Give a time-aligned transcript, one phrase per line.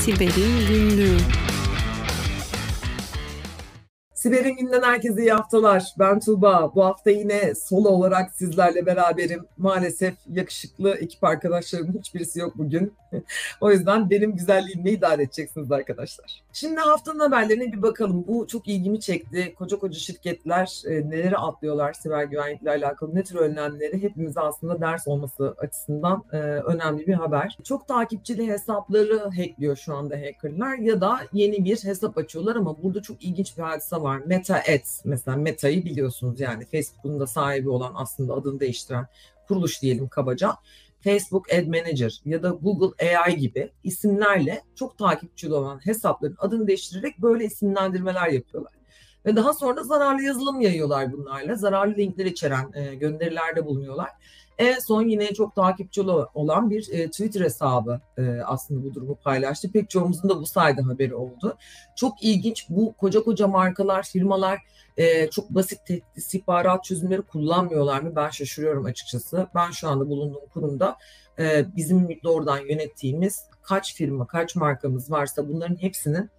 [0.00, 1.16] Siber'in Günlüğü
[4.20, 5.94] Siber'in günden herkese iyi haftalar.
[5.98, 6.74] Ben Tuğba.
[6.74, 9.46] Bu hafta yine solo olarak sizlerle beraberim.
[9.58, 12.94] Maalesef yakışıklı ekip arkadaşlarımın hiçbirisi yok bugün.
[13.60, 16.42] o yüzden benim güzelliğimle idare edeceksiniz arkadaşlar.
[16.52, 18.24] Şimdi haftanın haberlerine bir bakalım.
[18.28, 19.54] Bu çok ilgimi çekti.
[19.54, 25.08] Koca koca şirketler e, neleri atlıyorlar siber güvenlikle alakalı ne tür önlemleri hepimize aslında ders
[25.08, 27.58] olması açısından e, önemli bir haber.
[27.64, 33.02] Çok takipçili hesapları hackliyor şu anda hackerlar ya da yeni bir hesap açıyorlar ama burada
[33.02, 34.22] çok ilginç bir hadise var var.
[34.26, 39.06] Meta Ads mesela Meta'yı biliyorsunuz yani Facebook'un da sahibi olan aslında adını değiştiren
[39.48, 40.56] kuruluş diyelim kabaca.
[41.00, 47.18] Facebook Ad Manager ya da Google AI gibi isimlerle çok takipçili olan hesapların adını değiştirerek
[47.18, 48.72] böyle isimlendirmeler yapıyorlar.
[49.26, 51.54] Ve daha sonra da zararlı yazılım yayıyorlar bunlarla.
[51.54, 54.10] Zararlı linkler içeren e, gönderilerde bulunuyorlar.
[54.58, 59.72] En son yine çok takipçili olan bir e, Twitter hesabı e, aslında bu durumu paylaştı.
[59.72, 61.56] Pek çoğumuzun da bu sayede haberi oldu.
[61.96, 64.58] Çok ilginç bu koca koca markalar, firmalar
[64.96, 68.16] e, çok basit tehdit istihbarat çözümleri kullanmıyorlar mı?
[68.16, 69.46] Ben şaşırıyorum açıkçası.
[69.54, 70.96] Ben şu anda bulunduğum kurumda
[71.38, 76.30] e, bizim doğrudan yönettiğimiz kaç firma, kaç markamız varsa bunların hepsinin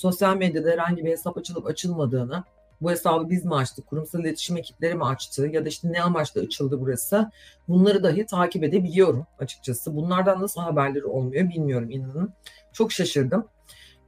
[0.00, 2.44] sosyal medyada herhangi bir hesap açılıp açılmadığını,
[2.80, 6.40] bu hesabı biz mi açtık, kurumsal iletişim ekipleri mi açtı ya da işte ne amaçla
[6.40, 7.30] açıldı burası
[7.68, 9.96] bunları dahi takip edebiliyorum açıkçası.
[9.96, 12.32] Bunlardan nasıl haberleri olmuyor bilmiyorum inanın.
[12.72, 13.44] Çok şaşırdım.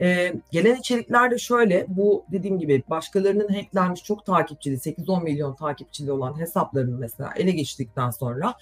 [0.01, 6.13] Ee, gelen içerikler de şöyle bu dediğim gibi başkalarının hacklenmiş çok takipçili 8-10 milyon takipçili
[6.13, 8.55] olan hesaplarını mesela ele geçtikten sonra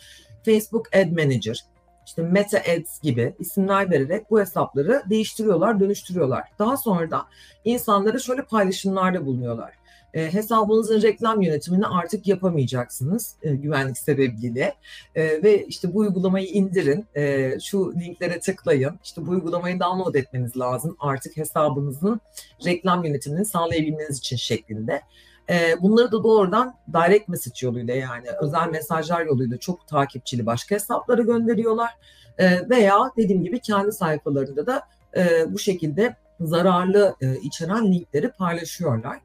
[0.45, 1.64] Facebook Ad Manager
[2.11, 6.44] işte Meta Ads gibi isimler vererek bu hesapları değiştiriyorlar, dönüştürüyorlar.
[6.58, 7.27] Daha sonra da
[7.64, 9.72] insanlara şöyle paylaşımlarda bulunuyorlar
[10.14, 14.75] e, hesabınızın reklam yönetimini artık yapamayacaksınız e, güvenlik sebebiyle
[15.14, 20.56] e, ve işte bu uygulamayı indirin e, şu linklere tıklayın işte bu uygulamayı download etmeniz
[20.56, 22.20] lazım artık hesabınızın
[22.67, 25.02] reklam yönetimini sağlayabilmeniz için şeklinde.
[25.50, 31.22] E, bunları da doğrudan direct message yoluyla yani özel mesajlar yoluyla çok takipçili başka hesaplara
[31.22, 31.90] gönderiyorlar
[32.38, 34.83] e, veya dediğim gibi kendi sayfalarında da
[35.16, 39.20] e, bu şekilde zararlı e, içeren linkleri paylaşıyorlar.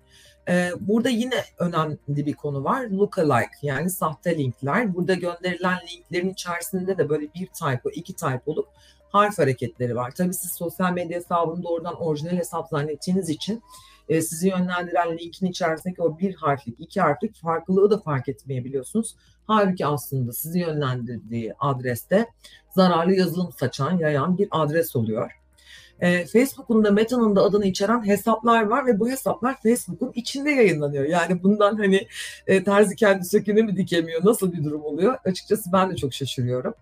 [0.50, 2.88] Ee, burada yine önemli bir konu var.
[2.90, 4.96] Lookalike yani sahte linkler.
[4.96, 8.68] Burada gönderilen linklerin içerisinde de böyle bir typo, iki typo olup
[9.10, 10.12] harf hareketleri var.
[10.12, 13.64] Tabii siz sosyal medya hesabını doğrudan orijinal hesap zannettiğiniz için
[14.10, 19.16] e, sizi yönlendiren linkin içerisindeki o bir harflik, iki harflik farklılığı da fark etmeyebiliyorsunuz.
[19.48, 22.26] Halbuki aslında sizi yönlendirdiği adreste
[22.76, 25.45] zararlı yazılım saçan, yayan bir adres oluyor.
[26.00, 31.06] E, Facebook'un da Meta'nın da adını içeren hesaplar var ve bu hesaplar Facebook'un içinde yayınlanıyor.
[31.06, 32.08] Yani bundan hani
[32.48, 35.18] e, terzi kendi söküğünü mü dikemiyor nasıl bir durum oluyor?
[35.26, 36.74] Açıkçası ben de çok şaşırıyorum.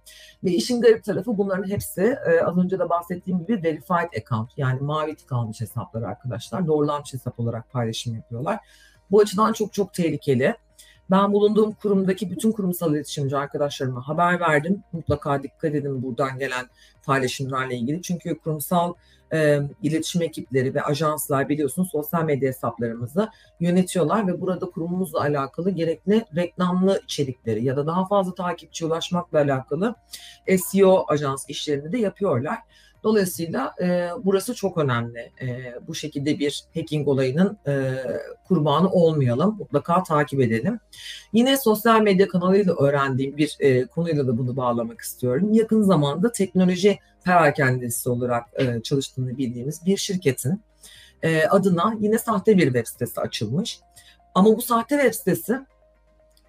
[0.44, 4.81] Ve işin garip tarafı bunların hepsi e, az önce de bahsettiğim gibi verified account yani
[4.81, 6.68] mavi tık almış hesaplar arkadaşlar.
[6.68, 8.59] Doğrulanmış hesap olarak paylaşım yapıyorlar.
[9.12, 10.56] Bu açıdan çok çok tehlikeli.
[11.12, 14.84] Ben bulunduğum kurumdaki bütün kurumsal iletişimci arkadaşlarıma haber verdim.
[14.91, 16.66] Mutlaka dikkat edin buradan gelen
[17.06, 18.02] paylaşımlarla ilgili.
[18.02, 18.94] Çünkü kurumsal
[19.34, 26.25] e, iletişim ekipleri ve ajanslar biliyorsunuz sosyal medya hesaplarımızı yönetiyorlar ve burada kurumumuzla alakalı gerekli
[26.36, 29.96] reklamlı içerikleri ya da daha fazla takipçi ulaşmakla alakalı
[30.58, 32.59] SEO ajans işlerini de yapıyorlar.
[33.03, 35.31] Dolayısıyla e, burası çok önemli.
[35.41, 37.94] E, bu şekilde bir hacking olayının e,
[38.47, 39.56] kurbanı olmayalım.
[39.59, 40.80] Mutlaka takip edelim.
[41.34, 45.53] Yine sosyal medya kanalıyla öğrendiğim bir e, konuyla da bunu bağlamak istiyorum.
[45.53, 50.62] Yakın zamanda teknoloji perakendesi olarak e, çalıştığını bildiğimiz bir şirketin
[51.22, 53.80] e, adına yine sahte bir web sitesi açılmış.
[54.35, 55.59] Ama bu sahte web sitesi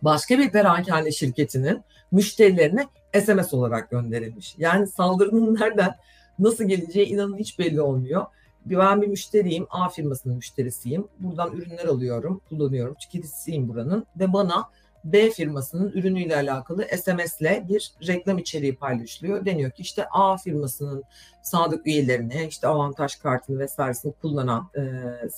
[0.03, 1.83] başka bir perakende şirketinin
[2.13, 2.87] müşterilerine
[3.25, 4.55] SMS olarak gönderilmiş.
[4.59, 5.95] Yani saldırının nereden
[6.39, 8.27] Nasıl geleceği inanın hiç belli olmuyor.
[8.67, 11.09] Ben bir müşteriyim, A firmasının müşterisiyim.
[11.19, 12.95] Buradan ürünler alıyorum, kullanıyorum.
[12.95, 14.71] Tüketicisiyim buranın ve bana
[15.05, 19.45] B firmasının ürünüyle alakalı SMS'le bir reklam içeriği paylaşılıyor.
[19.45, 21.05] Deniyor ki işte A firmasının
[21.43, 24.81] sadık üyelerine, işte avantaj kartını vesairesini kullanan e,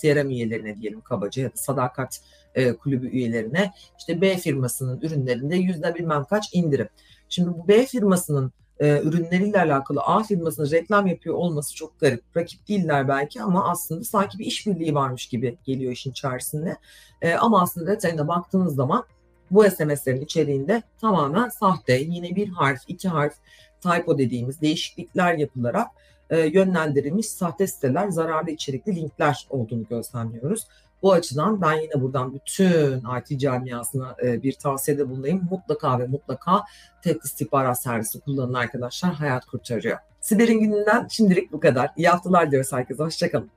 [0.01, 2.21] CRM üyelerine diyelim kabaca ya da sadakat
[2.55, 6.89] e, kulübü üyelerine işte B firmasının ürünlerinde yüzde bilmem kaç indirim.
[7.29, 12.23] Şimdi bu B firmasının e, ürünleriyle alakalı A firmasının reklam yapıyor olması çok garip.
[12.37, 16.77] Rakip değiller belki ama aslında sanki bir işbirliği varmış gibi geliyor işin içerisinde.
[17.23, 19.05] E, ama aslında detayına baktığınız zaman
[19.51, 23.35] bu SMS'lerin içeriğinde tamamen sahte, yine bir harf, iki harf,
[23.81, 25.89] typo dediğimiz değişiklikler yapılarak
[26.31, 30.67] e, yönlendirilmiş sahte siteler, zararlı içerikli linkler olduğunu gözlemliyoruz.
[31.03, 35.49] Bu açıdan ben yine buradan bütün IT camiasına e, bir tavsiyede bulunayım.
[35.51, 36.65] Mutlaka ve mutlaka
[37.03, 39.15] TED istihbarat servisi kullanın arkadaşlar.
[39.15, 39.99] Hayat kurtarıyor.
[40.21, 41.91] Siber'in gününden şimdilik bu kadar.
[41.97, 43.03] İyi haftalar diyoruz herkese.
[43.03, 43.56] Hoşçakalın.